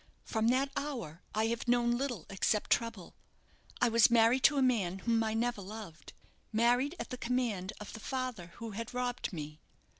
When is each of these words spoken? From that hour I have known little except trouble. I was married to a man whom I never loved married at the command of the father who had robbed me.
From 0.23 0.47
that 0.47 0.71
hour 0.75 1.21
I 1.35 1.45
have 1.45 1.67
known 1.67 1.91
little 1.95 2.25
except 2.31 2.71
trouble. 2.71 3.13
I 3.79 3.89
was 3.89 4.09
married 4.09 4.41
to 4.45 4.57
a 4.57 4.61
man 4.63 4.97
whom 4.97 5.23
I 5.23 5.35
never 5.35 5.61
loved 5.61 6.13
married 6.51 6.95
at 6.99 7.11
the 7.11 7.19
command 7.19 7.71
of 7.79 7.93
the 7.93 7.99
father 7.99 8.47
who 8.55 8.71
had 8.71 8.95
robbed 8.95 9.31
me. 9.31 9.59